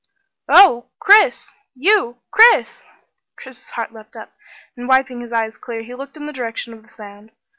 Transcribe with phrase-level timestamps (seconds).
[0.51, 1.51] "Oo h Chris!
[1.75, 2.81] You Chris!"
[3.35, 4.33] Chris's heart leapt up,
[4.75, 7.29] and wiping his eyes clear he looked in the direction of the sound.